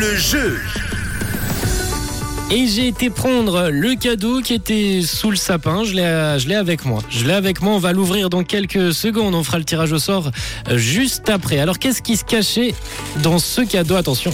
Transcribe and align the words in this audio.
le 0.00 0.16
jeu. 0.16 0.58
Et 2.50 2.66
j'ai 2.66 2.88
été 2.88 3.10
prendre 3.10 3.68
le 3.68 3.94
cadeau 3.96 4.40
qui 4.40 4.54
était 4.54 5.02
sous 5.04 5.30
le 5.30 5.36
sapin. 5.36 5.84
Je 5.84 5.92
l'ai, 5.92 6.38
je 6.38 6.48
l'ai 6.48 6.54
avec 6.54 6.86
moi. 6.86 7.02
Je 7.10 7.26
l'ai 7.26 7.34
avec 7.34 7.60
moi. 7.60 7.74
On 7.74 7.78
va 7.78 7.92
l'ouvrir 7.92 8.30
dans 8.30 8.42
quelques 8.42 8.94
secondes. 8.94 9.34
On 9.34 9.44
fera 9.44 9.58
le 9.58 9.64
tirage 9.64 9.92
au 9.92 9.98
sort 9.98 10.30
euh, 10.68 10.78
juste 10.78 11.28
après. 11.28 11.58
Alors, 11.58 11.78
qu'est-ce 11.78 12.00
qui 12.00 12.16
se 12.16 12.24
cachait 12.24 12.74
dans 13.22 13.38
ce 13.38 13.60
cadeau? 13.60 13.94
Attention. 13.94 14.32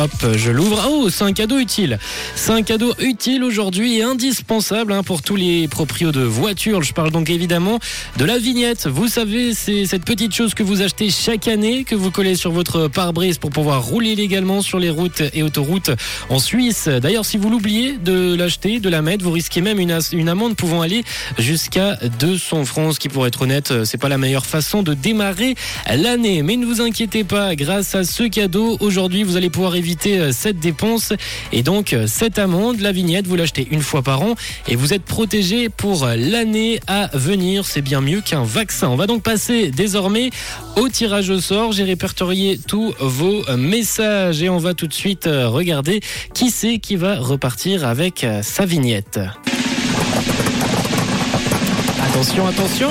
Hop, 0.00 0.34
je 0.34 0.50
l'ouvre. 0.50 0.82
Oh, 0.88 1.10
c'est 1.10 1.24
un 1.24 1.34
cadeau 1.34 1.58
utile. 1.58 1.98
C'est 2.34 2.52
un 2.52 2.62
cadeau 2.62 2.94
utile 3.00 3.44
aujourd'hui 3.44 3.98
et 3.98 4.02
indispensable 4.02 4.94
hein, 4.94 5.02
pour 5.02 5.20
tous 5.20 5.36
les 5.36 5.68
proprios 5.68 6.10
de 6.10 6.22
voitures. 6.22 6.82
Je 6.82 6.94
parle 6.94 7.10
donc 7.10 7.28
évidemment 7.28 7.78
de 8.16 8.24
la 8.24 8.38
vignette. 8.38 8.86
Vous 8.86 9.08
savez, 9.08 9.52
c'est 9.52 9.84
cette 9.84 10.06
petite 10.06 10.34
chose 10.34 10.54
que 10.54 10.62
vous 10.62 10.80
achetez 10.80 11.10
chaque 11.10 11.48
année, 11.48 11.84
que 11.84 11.94
vous 11.94 12.10
collez 12.10 12.34
sur 12.34 12.50
votre 12.50 12.88
pare-brise 12.88 13.36
pour 13.36 13.50
pouvoir 13.50 13.84
rouler 13.84 14.14
légalement 14.14 14.62
sur 14.62 14.78
les 14.78 14.88
routes 14.88 15.22
et 15.34 15.42
autoroutes 15.42 15.90
en 16.30 16.38
Suisse. 16.38 16.88
D'ailleurs, 16.88 17.26
si 17.26 17.36
vous 17.36 17.50
l'oubliez 17.50 17.98
de 17.98 18.34
l'acheter, 18.34 18.80
de 18.80 18.88
la 18.88 19.02
mettre, 19.02 19.22
vous 19.22 19.32
risquez 19.32 19.60
même 19.60 19.80
une, 19.80 20.28
amende 20.30 20.56
pouvant 20.56 20.80
aller 20.80 21.04
jusqu'à 21.38 21.96
200 22.20 22.64
francs. 22.64 22.94
Ce 22.94 23.00
qui, 23.00 23.10
pour 23.10 23.26
être 23.26 23.42
honnête, 23.42 23.84
c'est 23.84 24.00
pas 24.00 24.08
la 24.08 24.16
meilleure 24.16 24.46
façon 24.46 24.82
de 24.82 24.94
démarrer 24.94 25.56
l'année. 25.94 26.42
Mais 26.42 26.56
ne 26.56 26.64
vous 26.64 26.80
inquiétez 26.80 27.22
pas, 27.22 27.54
grâce 27.54 27.94
à 27.94 28.04
ce 28.04 28.22
cadeau, 28.22 28.78
aujourd'hui, 28.80 29.24
vous 29.24 29.36
allez 29.36 29.50
pouvoir 29.50 29.76
éviter 29.76 29.89
euh, 30.06 30.32
cette 30.32 30.58
dépense 30.58 31.12
et 31.52 31.62
donc 31.62 31.92
euh, 31.92 32.06
cette 32.06 32.38
amende. 32.38 32.80
La 32.80 32.92
vignette, 32.92 33.26
vous 33.26 33.36
l'achetez 33.36 33.66
une 33.70 33.82
fois 33.82 34.02
par 34.02 34.22
an 34.22 34.34
et 34.68 34.76
vous 34.76 34.92
êtes 34.92 35.04
protégé 35.04 35.68
pour 35.68 36.06
l'année 36.06 36.80
à 36.86 37.10
venir. 37.14 37.64
C'est 37.64 37.82
bien 37.82 38.00
mieux 38.00 38.20
qu'un 38.20 38.44
vaccin. 38.44 38.88
On 38.88 38.96
va 38.96 39.06
donc 39.06 39.22
passer 39.22 39.70
désormais 39.70 40.30
au 40.76 40.88
tirage 40.88 41.30
au 41.30 41.40
sort. 41.40 41.72
J'ai 41.72 41.84
répertorié 41.84 42.58
tous 42.58 42.94
vos 42.98 43.44
messages 43.56 44.42
et 44.42 44.48
on 44.48 44.58
va 44.58 44.74
tout 44.74 44.86
de 44.86 44.94
suite 44.94 45.26
euh, 45.26 45.48
regarder 45.48 46.00
qui 46.34 46.50
c'est 46.50 46.78
qui 46.78 46.96
va 46.96 47.18
repartir 47.18 47.86
avec 47.86 48.26
sa 48.42 48.64
vignette. 48.64 49.20
Attention, 52.02 52.46
attention. 52.46 52.90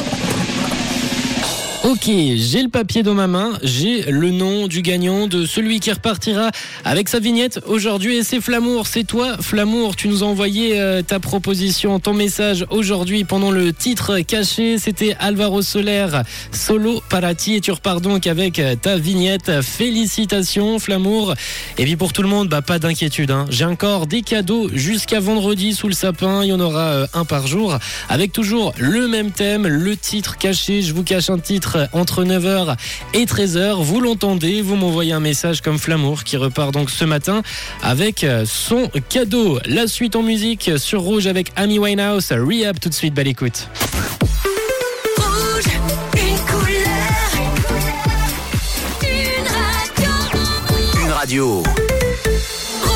Ok, 1.85 2.08
j'ai 2.08 2.61
le 2.61 2.67
papier 2.67 3.03
dans 3.03 3.13
ma 3.13 3.27
main, 3.27 3.53
j'ai 3.63 4.02
le 4.11 4.31
nom 4.31 4.67
du 4.67 4.81
gagnant, 4.81 5.27
de 5.27 5.45
celui 5.45 5.80
qui 5.80 5.89
repartira 5.89 6.52
avec 6.83 7.08
sa 7.08 7.19
vignette 7.19 7.61
aujourd'hui 7.67 8.17
et 8.17 8.23
c'est 8.23 8.41
Flamour, 8.41 8.85
c'est 8.85 9.05
toi 9.05 9.38
Flamour, 9.39 9.95
tu 9.95 10.09
nous 10.09 10.22
as 10.22 10.27
envoyé 10.27 10.77
euh, 10.77 11.02
ta 11.02 11.22
proposition, 11.22 12.02
ton 12.02 12.13
message 12.13 12.66
aujourd'hui 12.69 13.23
pendant 13.23 13.50
le 13.50 13.72
titre 13.72 14.19
caché, 14.19 14.77
c'était 14.77 15.16
Alvaro 15.19 15.61
Soler, 15.61 16.07
Solo 16.52 17.02
Parati 17.07 17.55
et 17.55 17.61
tu 17.61 17.72
repars 17.72 18.02
donc 18.02 18.27
avec 18.27 18.59
euh, 18.59 18.75
ta 18.75 18.97
vignette, 18.97 19.61
félicitations 19.61 20.80
Flamour 20.80 21.33
et 21.77 21.85
puis 21.85 21.95
pour 21.95 22.11
tout 22.11 22.23
le 22.23 22.30
monde, 22.30 22.50
bah 22.50 22.61
pas 22.61 22.80
d'inquiétude, 22.80 23.31
hein. 23.31 23.45
j'ai 23.50 23.66
encore 23.66 24.05
des 24.05 24.22
cadeaux 24.22 24.69
jusqu'à 24.73 25.22
vendredi 25.22 25.73
sous 25.73 25.88
le 25.88 25.94
sapin, 25.94 26.44
il 26.44 26.50
y 26.50 26.53
en 26.53 26.59
aura 26.59 26.88
euh, 26.89 27.07
un 27.13 27.23
par 27.23 27.47
jour 27.47 27.77
avec 28.09 28.33
toujours 28.33 28.73
le 28.77 29.07
même 29.07 29.31
thème, 29.31 29.66
le 29.66 29.95
titre 29.95 30.38
caché, 30.38 30.81
je 30.81 30.94
vous 30.94 31.03
cache 31.03 31.30
un 31.30 31.39
titre 31.39 31.69
entre 31.94 32.23
9h 32.23 32.75
et 33.14 33.25
13h. 33.25 33.81
Vous 33.81 34.02
l'entendez, 34.02 34.62
vous 34.62 34.75
m'envoyez 34.75 35.14
un 35.14 35.20
message 35.20 35.62
comme 35.62 35.78
Flamour 35.78 36.23
qui 36.23 36.38
repart 36.38 36.72
donc 36.73 36.89
ce 36.89 37.06
matin 37.06 37.42
avec 37.81 38.25
son 38.45 38.89
cadeau. 39.09 39.59
La 39.66 39.88
suite 39.88 40.16
en 40.16 40.23
musique 40.23 40.72
sur 40.78 41.02
Rouge 41.02 41.28
avec 41.28 41.52
Amy 41.56 41.80
Winehouse. 41.80 42.31
Rehab 42.31 42.80
tout 42.80 42.90
de 42.90 42.94
suite, 42.94 43.14
belle 43.14 43.28
écoute. 43.28 43.67
Rouge, 45.17 45.64
une 46.14 46.38
couleur, 46.45 47.31
une 49.02 49.47
radio. 49.47 51.03
Une 51.06 51.12
radio. 51.12 51.64